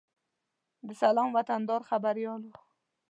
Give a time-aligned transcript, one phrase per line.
[0.87, 2.53] د سلام وطندار خبریال و.